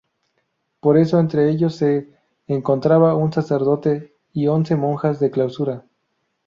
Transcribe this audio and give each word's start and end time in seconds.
Por 0.79 0.97
eso 0.97 1.19
entre 1.19 1.47
ellos 1.51 1.75
se 1.75 2.09
encontraba 2.47 3.13
un 3.13 3.31
sacerdote 3.31 4.17
y 4.33 4.47
once 4.47 4.75
monjas 4.75 5.19
de 5.19 5.29
clausura. 5.29 5.85